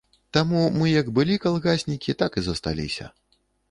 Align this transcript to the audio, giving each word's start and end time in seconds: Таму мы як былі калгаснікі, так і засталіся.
Таму 0.37 0.63
мы 0.77 0.85
як 0.93 1.13
былі 1.19 1.39
калгаснікі, 1.45 2.19
так 2.25 2.31
і 2.43 2.49
засталіся. 2.51 3.05